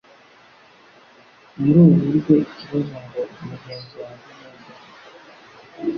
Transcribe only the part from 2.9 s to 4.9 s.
ngo:"Mugenzi wanjye ni nde?"